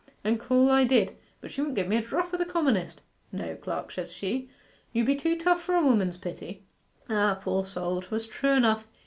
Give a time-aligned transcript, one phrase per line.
[0.23, 1.15] And call I did.
[1.41, 3.01] But she wouldn't give me a drop o' the commonest.
[3.31, 4.49] "No, clerk," says she,
[4.93, 6.63] "you be too tough for a woman's pity."...
[7.07, 8.87] Ah, poor soul, 'twas true enough!